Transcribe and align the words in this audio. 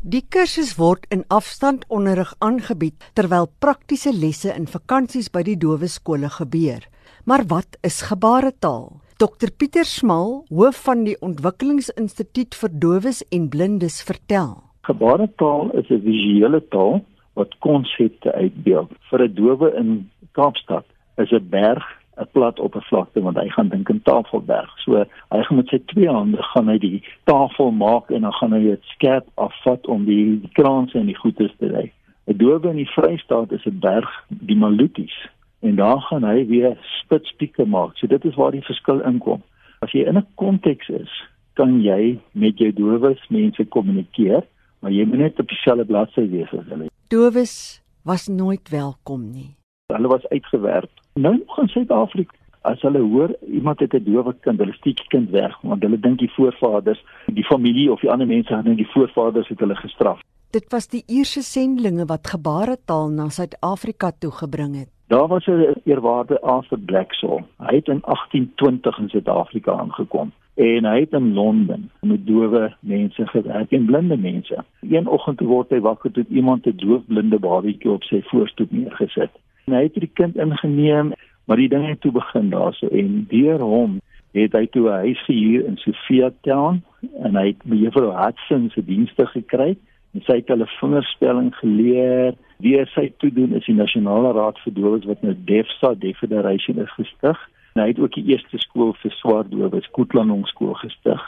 Die 0.00 0.22
kursus 0.24 0.78
word 0.78 1.02
in 1.12 1.26
afstandonderrig 1.28 2.30
aangebied 2.40 3.02
terwyl 3.12 3.50
praktiese 3.60 4.14
lesse 4.16 4.48
in 4.48 4.64
vakansies 4.64 5.28
by 5.28 5.42
die 5.44 5.58
dowe 5.60 5.90
skole 5.92 6.30
gebeur. 6.32 6.86
Maar 7.28 7.44
wat 7.50 7.76
is 7.84 8.00
gebaretaal? 8.08 8.94
Dr 9.20 9.52
Pieter 9.52 9.84
Smal, 9.84 10.46
hoof 10.48 10.80
van 10.86 11.04
die 11.04 11.18
Ontwikkelingsinstituut 11.20 12.56
vir 12.56 12.72
Dowes 12.72 13.20
en 13.28 13.50
Blindes, 13.52 14.00
vertel. 14.00 14.64
Gebaretaal 14.88 15.68
is 15.76 15.90
'n 15.90 16.00
visuele 16.00 16.62
taal 16.72 17.04
wat 17.36 17.52
konsepte 17.60 18.32
uitbeeld. 18.32 18.88
Vir 19.10 19.28
'n 19.28 19.34
dowe 19.34 19.68
in 19.76 20.10
Kaapstad 20.32 20.86
is 21.18 21.30
'n 21.30 21.48
berg 21.50 21.84
'n 22.20 22.28
plat 22.32 22.60
oppervlakte 22.60 23.22
want 23.22 23.36
hy 23.36 23.48
gaan 23.48 23.68
dink 23.68 23.88
in 23.88 24.02
Tafelberg. 24.02 24.70
So 24.84 25.04
hy 25.32 25.42
gaan 25.46 25.56
met 25.56 25.72
sy 25.72 25.80
twee 25.92 26.08
hande 26.08 26.42
gaan 26.52 26.68
hy 26.68 26.78
die 26.78 27.02
tafel 27.30 27.72
maak 27.72 28.10
en 28.10 28.26
dan 28.26 28.36
gaan 28.38 28.52
hy 28.56 28.62
dit 28.66 28.92
skerp 28.94 29.26
afvat 29.34 29.86
om 29.86 30.04
die 30.04 30.40
kraanse 30.58 30.98
en 30.98 31.08
die 31.10 31.18
goedes 31.18 31.54
te 31.58 31.70
lê. 31.72 31.90
'n 32.28 32.38
Dowe 32.38 32.70
in 32.70 32.82
die 32.82 32.92
Vrystaat 32.94 33.52
is 33.52 33.66
'n 33.66 33.80
berg, 33.80 34.10
die 34.28 34.56
Maluties. 34.56 35.16
En 35.60 35.76
daar 35.76 36.00
gaan 36.00 36.24
hy 36.24 36.46
weer 36.46 36.76
spitspieke 37.02 37.64
maak. 37.66 37.96
So 37.96 38.06
dit 38.06 38.24
is 38.24 38.34
waar 38.34 38.52
die 38.52 38.64
verskil 38.64 39.00
inkom. 39.00 39.42
As 39.80 39.92
jy 39.92 40.06
in 40.06 40.16
'n 40.16 40.26
konteks 40.34 40.88
is, 40.88 41.12
kan 41.54 41.80
jy 41.82 42.18
met 42.32 42.58
jou 42.58 42.72
dowes 42.72 43.28
mense 43.28 43.64
kommunikeer, 43.64 44.44
maar 44.80 44.92
jy 44.92 45.04
moet 45.04 45.18
net 45.18 45.40
op 45.40 45.48
dieselfde 45.48 45.84
bladsy 45.84 46.28
wees 46.28 46.52
as 46.52 46.66
hulle. 46.68 46.88
Dowes 47.08 47.82
was 48.04 48.28
nooit 48.28 48.68
welkom 48.68 49.30
nie. 49.32 49.56
Hulle 49.92 50.08
was 50.08 50.28
uitgewerp 50.28 50.99
Nou 51.14 51.34
in 51.34 51.68
Suid-Afrika 51.68 52.34
as 52.62 52.82
hulle 52.84 53.00
hoor 53.00 53.32
iemand 53.46 53.80
het 53.80 53.94
'n 53.94 54.04
dowe 54.04 54.34
kind, 54.40 54.58
hulle 54.58 54.72
steek 54.72 54.96
die 54.96 55.08
kind 55.08 55.30
weg 55.30 55.58
want 55.62 55.82
hulle 55.82 56.00
dink 56.00 56.18
die 56.18 56.32
voorvaders, 56.32 57.04
die 57.26 57.44
familie 57.44 57.92
of 57.92 58.00
die 58.00 58.10
ander 58.10 58.26
mense 58.26 58.54
het 58.54 58.76
die 58.76 58.90
voorvaders 58.90 59.48
het 59.48 59.58
hulle 59.58 59.76
gestraf. 59.76 60.20
Dit 60.50 60.66
was 60.68 60.88
die 60.88 61.02
Ierse 61.06 61.42
sendlinge 61.42 62.04
wat 62.06 62.26
gebaretaal 62.26 63.08
na 63.08 63.28
Suid-Afrika 63.28 64.10
toe 64.18 64.30
gebring 64.30 64.76
het. 64.76 64.88
Daar 65.06 65.28
was 65.28 65.46
'n 65.46 65.74
eerwaarde 65.84 66.40
Arthur 66.40 66.78
Blackshaw. 66.78 67.40
Hy 67.58 67.74
het 67.74 67.88
in 67.88 68.00
1820 68.02 68.98
in 68.98 69.08
Suid-Afrika 69.08 69.72
aangekom 69.72 70.32
en 70.54 70.84
hy 70.84 71.00
het 71.00 71.12
in 71.12 71.34
Londen 71.34 71.90
met 72.00 72.26
dowe 72.26 72.74
mense 72.80 73.26
gewerk 73.26 73.70
en 73.70 73.84
blinde 73.84 74.16
mense. 74.16 74.64
Een 74.80 75.06
oggend 75.06 75.40
word 75.40 75.70
hy 75.70 75.80
wakker 75.80 76.10
toe 76.10 76.24
iemand 76.28 76.66
'n 76.66 76.76
doofblinde 76.76 77.38
babatjie 77.38 77.90
op 77.90 78.02
sy 78.02 78.22
voorstoep 78.22 78.70
neergesit 78.70 79.30
en 79.66 79.74
hy 79.74 79.82
het 79.88 79.94
die 79.94 80.10
kind 80.14 80.36
ingeneem, 80.36 81.12
maar 81.44 81.56
die 81.56 81.68
ding 81.68 81.88
het 81.88 82.00
toe 82.00 82.12
begin 82.12 82.50
daarso 82.50 82.88
en 82.88 83.26
deur 83.30 83.60
hom 83.60 83.98
het 84.32 84.52
hy 84.54 84.66
toe 84.66 84.88
'n 84.88 85.02
huis 85.06 85.20
gehuur 85.26 85.66
in 85.66 85.76
Sofia 85.76 86.30
Town 86.40 86.82
en 87.24 87.36
hy 87.36 87.46
het 87.46 87.64
mevrou 87.64 88.12
Hudson 88.14 88.70
se 88.70 88.84
dienste 88.84 89.26
gekry 89.26 89.76
en 90.14 90.22
sy 90.26 90.40
het 90.40 90.48
hulle 90.48 90.66
vingerspelling 90.80 91.54
geleer. 91.54 92.34
Wie 92.58 92.78
sy 92.94 93.12
toe 93.18 93.30
doen 93.32 93.54
is 93.54 93.66
die 93.66 93.74
Nasionale 93.74 94.32
Raad 94.32 94.58
vir 94.64 94.74
Dowes 94.74 95.06
wat 95.08 95.22
nou 95.22 95.34
DEFSA 95.34 95.94
Defederation 95.94 96.78
is 96.78 96.92
gestig. 96.98 97.38
En 97.74 97.82
hy 97.82 97.88
het 97.88 97.98
ook 97.98 98.14
die 98.14 98.26
eerste 98.34 98.58
skool 98.58 98.92
vir 99.02 99.10
swart 99.10 99.50
dowes, 99.50 99.86
Koetlanong 99.94 100.46
skool 100.46 100.74
gestig. 100.74 101.20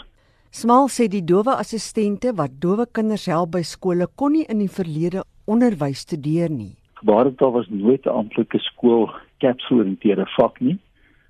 Smal 0.51 0.89
sê 0.89 1.09
die 1.09 1.25
dowe 1.25 1.55
assistente 1.57 2.35
wat 2.37 2.61
dowe 2.61 2.87
kinders 2.93 3.27
help 3.27 3.55
by 3.55 3.63
skole 3.63 4.07
kon 4.15 4.33
nie 4.33 4.45
in 4.53 4.59
die 4.59 4.69
verlede 4.69 5.23
onderwys 5.47 6.03
studeer 6.05 6.51
nie. 6.51 6.82
Gebaretaal 7.03 7.53
was 7.53 7.69
nooit 7.69 8.05
'n 8.05 8.09
amptelike 8.09 8.59
skool 8.59 9.11
kapsgeoriënteerde 9.39 10.27
vak 10.27 10.61
nie. 10.61 10.79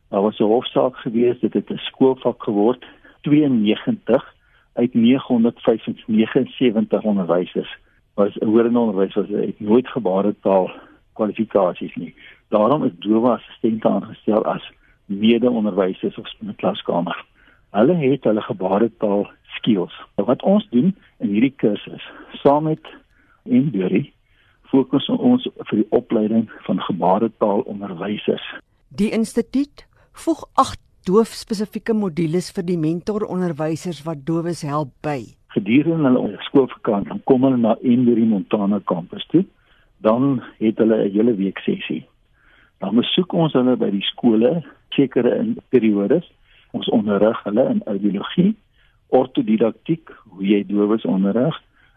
Daar 0.08 0.22
was 0.22 0.38
'n 0.38 0.44
hofsaak 0.44 0.96
gewees 0.96 1.40
dit 1.40 1.52
het 1.52 1.70
'n 1.70 1.76
skoolvak 1.76 2.42
geword 2.42 2.86
92 3.20 4.34
uit 4.72 4.94
979 4.94 7.02
onderwysers 7.02 7.78
was 8.14 8.34
hoërende 8.34 8.78
onderwys 8.78 9.14
was 9.14 9.28
het 9.28 9.60
nooit 9.60 9.88
gebaretaal 9.88 10.70
kwalifikasies 11.12 11.94
nie. 11.94 12.14
Daarom 12.48 12.84
is 12.84 12.92
dowe 12.98 13.30
assistente 13.30 13.88
aangestel 13.88 14.44
as 14.44 14.72
mede-onderwysers 15.04 16.16
of 16.16 16.32
in 16.40 16.48
'n 16.48 16.56
klaskamer. 16.56 17.24
Hulle 17.70 17.94
het 17.94 18.24
hulle 18.24 18.40
gebaretaal 18.40 19.30
skills. 19.44 20.00
Wat 20.14 20.42
ons 20.42 20.68
doen 20.70 20.96
in 21.18 21.28
hierdie 21.28 21.54
kursus 21.56 22.10
saam 22.32 22.62
met 22.62 22.86
Induri 23.44 24.12
fokus 24.72 25.08
ons 25.12 25.44
vir 25.68 25.82
die 25.82 25.88
opleiding 25.90 26.48
van 26.66 26.80
gebaretaalonderwysers. 26.88 28.44
Die 28.88 29.12
instituut 29.12 29.84
voeg 30.24 30.44
8 30.60 30.80
doofspesifieke 31.08 31.94
modules 31.98 32.50
vir 32.54 32.66
die 32.66 32.78
mentoronderwysers 32.78 34.02
wat 34.06 34.22
dowes 34.26 34.62
help 34.66 34.92
by. 35.04 35.20
Gedurende 35.52 36.12
hulle 36.14 36.38
skoolvakansie 36.48 37.18
kom 37.28 37.44
hulle 37.46 37.58
na 37.60 37.74
Embry 37.82 38.24
Montana 38.28 38.80
kampus 38.88 39.26
toe. 39.32 39.44
Dan 40.02 40.42
het 40.58 40.78
hulle 40.78 40.96
'n 41.04 41.12
hele 41.14 41.34
week 41.34 41.58
sessie. 41.58 42.06
Dan 42.80 42.96
besoek 42.96 43.32
ons 43.32 43.52
hulle 43.52 43.76
by 43.76 43.90
die 43.90 44.06
skole 44.12 44.64
sekere 44.90 45.36
in 45.38 45.56
periodes. 45.68 46.26
Ons 46.72 46.88
onderrig 46.88 47.42
hulle 47.44 47.68
in 47.68 47.82
audiologie, 47.86 48.56
ortodidaktiek, 49.08 50.10
hoe 50.28 50.44
jy 50.44 50.64
dowes 50.66 51.04
onderrig, 51.04 51.54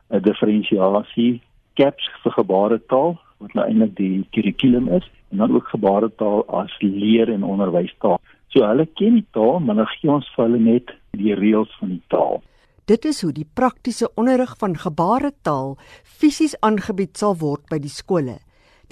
'n 0.09 0.22
diferensiasie 0.22 1.42
CAPS 1.80 2.09
vir 2.24 2.36
gebaretaal 2.40 3.16
wat 3.44 3.53
nou 3.53 3.66
eintlik 3.68 3.96
die 4.00 4.24
kurrikulum 4.36 4.90
is 4.96 5.06
en 5.31 5.44
dan 5.44 5.56
ook 5.56 5.68
gebaretaal 5.68 6.46
as 6.47 6.74
leer 6.80 7.31
en 7.31 7.44
onderwystaal. 7.44 8.19
So 8.53 8.63
hulle 8.63 8.86
ken 8.96 9.19
die 9.19 9.28
taal, 9.36 9.59
maar 9.59 9.75
hulle 9.75 9.91
gee 10.00 10.12
ons 10.12 10.28
vir 10.36 10.46
hulle 10.46 10.62
net 10.63 10.94
die 11.19 11.36
reëls 11.36 11.72
van 11.80 11.96
die 11.97 12.03
taal. 12.13 12.41
Dit 12.86 13.06
is 13.09 13.22
hoe 13.25 13.34
die 13.34 13.47
praktiese 13.58 14.12
onderrig 14.16 14.53
van 14.62 14.78
gebaretaal 14.78 15.75
fisies 16.03 16.53
aangebied 16.62 17.18
sal 17.18 17.34
word 17.41 17.66
by 17.72 17.80
die 17.81 17.92
skole. 17.92 18.38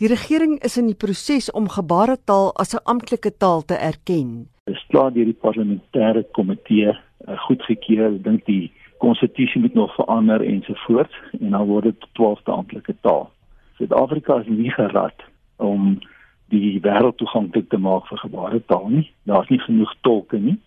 Die 0.01 0.09
regering 0.09 0.55
is 0.65 0.79
in 0.81 0.87
die 0.89 0.97
proses 0.97 1.51
om 1.53 1.69
gebaretaal 1.69 2.49
as 2.57 2.73
'n 2.73 2.81
amptelike 2.89 3.31
taal 3.37 3.61
te 3.61 3.77
erken. 3.77 4.49
Dit 4.65 4.75
is 4.75 4.85
klaar 4.89 5.13
deur 5.13 5.25
die 5.25 5.41
parlementêre 5.45 6.23
komitee 6.33 6.89
uh, 6.89 7.37
goedgekeur. 7.45 8.15
Ek 8.15 8.23
dink 8.23 8.45
die 8.45 8.71
konstitusie 9.03 9.61
moet 9.61 9.73
nog 9.73 9.95
verander 9.95 10.41
ensovoorts 10.41 11.15
en 11.39 11.49
dan 11.49 11.67
word 11.67 11.83
dit 11.83 12.07
12de 12.19 12.51
amptelike 12.55 12.95
taal. 13.01 13.29
Suid-Afrika 13.77 14.39
is 14.39 14.47
nie 14.47 14.71
gerad 14.71 15.25
om 15.55 15.97
die 16.53 16.79
wêreld 16.85 17.17
toeganklik 17.17 17.69
te 17.69 17.79
maak 17.81 18.07
vir 18.07 18.21
gebaretaal 18.21 18.87
nie. 18.93 19.07
Daar's 19.29 19.49
nie 19.49 19.59
genoeg 19.59 19.91
tolke 20.01 20.39
nie. 20.39 20.59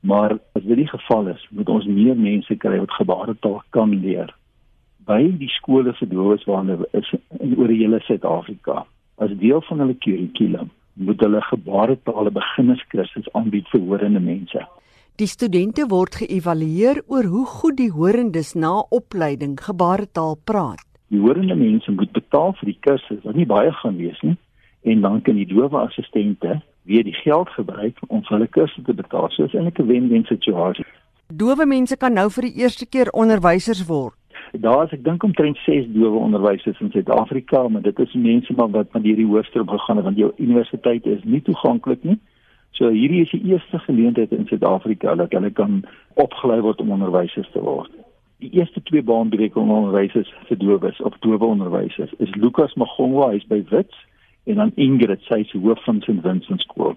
Maar 0.00 0.38
as 0.58 0.64
dit 0.64 0.76
die 0.76 0.88
geval 0.88 1.28
is, 1.34 1.46
moet 1.50 1.68
ons 1.68 1.86
meer 1.86 2.16
mense 2.16 2.56
kry 2.62 2.78
wat 2.78 2.98
gebaretaal 2.98 3.62
kan 3.76 3.94
leer 4.02 4.32
by 5.06 5.20
die 5.38 5.50
skole 5.54 5.92
vir 5.94 6.08
dowes 6.10 6.44
waar 6.48 6.64
hulle 6.64 6.88
is 6.98 7.12
in 7.38 7.54
oor 7.54 7.70
die 7.70 7.78
hele 7.84 8.00
Suid-Afrika. 8.02 8.82
As 9.22 9.34
deel 9.38 9.62
van 9.68 9.84
hulle 9.84 9.94
kurrikulum 10.02 10.72
moet 11.06 11.20
hulle 11.22 11.42
gebaretaal 11.50 12.32
beginnerskursus 12.34 13.28
aanbied 13.38 13.68
vir 13.70 13.84
horende 13.86 14.22
mense. 14.24 14.64
Die 15.16 15.26
studente 15.32 15.86
word 15.88 16.18
geëvalueer 16.20 16.98
oor 17.08 17.24
hoe 17.32 17.46
goed 17.48 17.78
die 17.78 17.88
horendes 17.88 18.50
na 18.52 18.82
opleiding 18.92 19.54
gebaretaal 19.64 20.34
praat. 20.44 20.82
Die 21.08 21.22
horende 21.22 21.56
mense 21.56 21.88
moet 21.94 22.12
betaal 22.12 22.52
vir 22.58 22.68
die 22.68 22.76
kursus 22.84 23.22
wat 23.24 23.38
nie 23.38 23.46
baie 23.48 23.70
gaan 23.78 23.96
wees 23.96 24.20
nie 24.20 24.34
en 24.92 25.00
dan 25.06 25.22
kan 25.24 25.40
die 25.40 25.48
dowe 25.48 25.80
assistente 25.80 26.58
weer 26.84 27.08
die 27.08 27.16
geld 27.22 27.48
gebruik 27.56 27.96
om 28.08 28.26
vir 28.26 28.36
hulle 28.36 28.50
kursusse 28.58 28.84
te 28.84 28.98
betaal. 29.00 29.30
So 29.32 29.48
is 29.48 29.56
eintlik 29.56 29.80
'n 29.80 29.88
wen-wen 29.88 30.28
situasie. 30.28 30.84
Dowe 31.32 31.66
mense 31.66 31.96
kan 31.96 32.12
nou 32.12 32.28
vir 32.28 32.50
die 32.50 32.60
eerste 32.60 32.84
keer 32.84 33.08
onderwysers 33.12 33.86
word. 33.88 34.14
Daar 34.52 34.84
is 34.84 34.92
ek 34.92 35.04
dink 35.04 35.24
omtrent 35.24 35.56
6 35.64 35.92
dowe 35.96 36.18
onderwysers 36.18 36.80
in 36.80 36.90
Suid-Afrika, 36.90 37.68
maar 37.68 37.82
dit 37.82 37.98
is 37.98 38.12
mense 38.12 38.52
maar 38.52 38.68
wat 38.68 38.88
van 38.90 39.02
hierdie 39.02 39.26
hoërskool 39.26 39.64
gegaan 39.64 39.96
het 39.96 40.04
want 40.04 40.18
jou 40.18 40.32
universiteit 40.36 41.06
is 41.06 41.24
nie 41.24 41.42
toeganklik 41.42 42.04
nie. 42.04 42.20
So 42.76 42.90
hierdie 42.92 43.22
is 43.24 43.32
die 43.32 43.44
eerste 43.52 43.78
geleentheid 43.86 44.32
in 44.36 44.44
Suid-Afrika 44.46 45.14
dat 45.16 45.32
hulle 45.32 45.50
kan 45.50 45.78
opgelei 46.20 46.60
word 46.60 46.80
om 46.84 46.92
onderwysers 46.92 47.48
te 47.54 47.62
word. 47.64 47.92
Die 48.44 48.50
eerste 48.52 48.82
twee 48.84 49.00
baanbrekende 49.02 49.72
onderwysers 49.72 50.28
vir 50.48 50.60
dowes 50.60 51.00
of 51.00 51.16
dowe 51.24 51.40
onderwysers 51.40 52.12
is 52.20 52.34
Lukas 52.36 52.76
Magongwa, 52.76 53.30
hy's 53.32 53.48
by 53.48 53.62
Wits 53.70 53.96
en 54.44 54.60
dan 54.60 54.74
Ingrid, 54.76 55.24
sy 55.24 55.40
is 55.46 55.54
hoof 55.56 55.80
van 55.88 56.02
St 56.04 56.20
Vincent 56.22 56.60
School. 56.68 56.94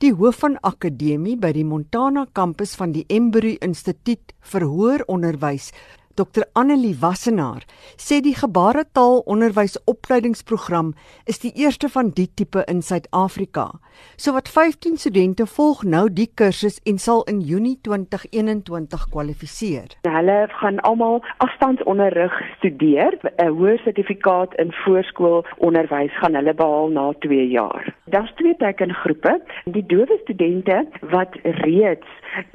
Die 0.00 0.14
hoof 0.16 0.40
van 0.40 0.56
akademie 0.64 1.36
by 1.36 1.52
die 1.52 1.66
Montana 1.66 2.24
kampus 2.32 2.72
van 2.78 2.94
die 2.96 3.04
Embry 3.12 3.56
Instituut 3.60 4.32
vir 4.52 4.64
Hoër 4.64 5.04
Onderwys, 5.12 5.72
Dr 6.18 6.42
Annelie 6.52 7.00
Wassenaar 7.00 7.62
sê 7.94 8.20
die 8.20 8.34
gebaretaalonderwysopleidingsprogram 8.34 10.94
is 11.30 11.38
die 11.44 11.52
eerste 11.54 11.88
van 11.94 12.10
die 12.16 12.26
tipe 12.34 12.64
in 12.66 12.82
Suid-Afrika. 12.82 13.78
Sowat 14.16 14.48
15 14.50 14.96
studente 14.98 15.46
volg 15.46 15.84
nou 15.86 16.10
die 16.10 16.26
kursus 16.34 16.80
en 16.82 16.98
sal 16.98 17.22
in 17.30 17.38
Junie 17.40 17.78
2021 17.86 19.08
kwalifiseer. 19.14 19.94
Hulle 20.10 20.48
gaan 20.58 20.82
almal 20.90 21.22
afstandsonderrig 21.46 22.34
studeer. 22.56 23.14
'n 23.38 23.54
Hoë 23.54 23.78
sertifikaat 23.84 24.58
in 24.58 24.74
voorskoolonderwys 24.82 26.10
gaan 26.18 26.34
hulle 26.34 26.54
behaal 26.54 26.88
na 26.98 27.12
2 27.22 27.48
jaar. 27.48 27.97
Daar's 28.10 28.32
twee 28.34 28.56
tekengroepe. 28.56 29.40
Die 29.64 29.86
dowe 29.86 30.18
studente 30.22 30.86
wat 31.00 31.36
reeds 31.42 32.06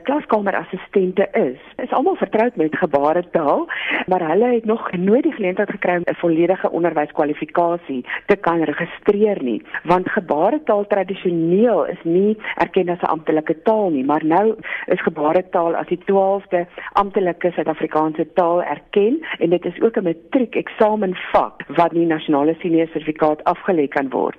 klaskamerassistente 0.03 1.27
is, 1.31 1.59
is 1.75 1.91
almal 1.91 2.15
vertroud 2.15 2.55
met 2.55 2.77
gebaretaal, 2.77 3.67
maar 4.05 4.27
hulle 4.29 4.53
het 4.53 4.65
nog 4.65 4.91
nooit 4.91 5.23
die 5.23 5.31
geleentheid 5.31 5.69
gekry 5.69 5.95
om 5.95 6.01
'n 6.05 6.15
volledige 6.15 6.71
onderwyskwalifikasie 6.71 8.05
te 8.25 8.35
kan 8.35 8.63
registreer 8.63 9.43
nie, 9.43 9.61
want 9.83 10.09
gebaretaal 10.09 10.87
tradisioneel 10.87 11.85
is 11.85 12.03
nie 12.03 12.37
erken 12.55 12.89
as 12.89 13.01
'n 13.01 13.13
amptelike 13.15 13.61
taal 13.61 13.89
nie, 13.89 14.05
maar 14.05 14.25
nou 14.25 14.55
is 14.85 15.01
gebaretaal 15.01 15.75
as 15.75 15.87
die 15.87 15.99
12de 16.05 16.65
amptelike 16.91 17.51
Suid-Afrikaanse 17.51 18.33
taal 18.33 18.63
erken 18.63 19.25
en 19.39 19.49
dit 19.49 19.65
is 19.65 19.81
ook 19.81 19.97
'n 19.97 20.03
matriek 20.03 20.55
eksamenvak 20.55 21.63
wat 21.67 21.91
die 21.91 22.05
nasionale 22.05 22.55
senior 22.59 22.87
sertifikaat 22.87 23.43
afgelê 23.43 23.87
kan 23.87 24.09
word. 24.09 24.37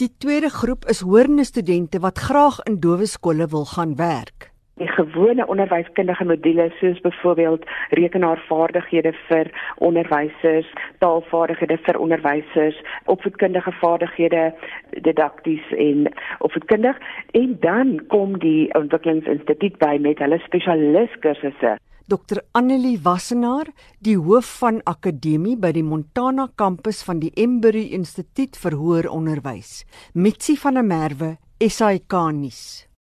Die 0.00 0.08
tweede 0.18 0.48
groep 0.48 0.84
is 0.84 1.00
hoorende 1.00 1.44
studente 1.44 1.98
wat 2.00 2.18
graag 2.18 2.60
in 2.62 2.80
dowe 2.80 3.06
skole 3.06 3.46
wil 3.46 3.64
gaan 3.64 3.96
werk. 3.96 4.50
Die 4.76 4.88
gewone 4.88 5.46
onderwyskundige 5.46 6.24
modules 6.24 6.78
soos 6.78 7.00
byvoorbeeld 7.00 7.64
rekenaarvaardighede 7.90 9.12
vir 9.28 9.50
onderwysers, 9.76 10.72
taalvaardighede 10.98 11.76
vir 11.84 11.98
onderwysers, 11.98 12.80
opvoedkundige 13.04 13.72
vaardighede, 13.72 14.54
didakties 14.90 15.70
en 15.76 16.08
opvoedkundig 16.38 16.96
en 17.30 17.56
dan 17.60 18.00
kom 18.06 18.38
die 18.38 18.74
ontwikkelingsinstituut 18.74 19.76
by 19.78 19.98
met 20.00 20.24
hulle 20.24 20.40
spesialiskursusse 20.48 21.76
Dr 22.12 22.42
Annelie 22.52 22.98
Wassenaar, 23.00 23.70
die 24.04 24.18
hoof 24.20 24.50
van 24.60 24.82
akademie 24.84 25.54
by 25.56 25.70
die 25.72 25.84
Montana 25.86 26.44
kampus 26.60 27.00
van 27.08 27.22
die 27.22 27.30
Embury 27.40 27.86
Instituut 27.96 28.58
vir 28.60 28.76
Hoër 28.76 29.08
Onderwys. 29.08 29.86
Mitsi 30.12 30.58
van 30.60 30.76
der 30.76 30.84
Merwe, 30.84 31.36
SAK 31.56 32.18
nuus. 32.36 32.91